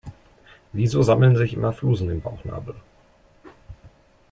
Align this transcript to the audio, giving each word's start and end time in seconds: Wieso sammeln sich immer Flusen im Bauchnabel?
Wieso 0.73 1.03
sammeln 1.03 1.35
sich 1.35 1.53
immer 1.53 1.73
Flusen 1.73 2.09
im 2.09 2.21
Bauchnabel? 2.21 2.73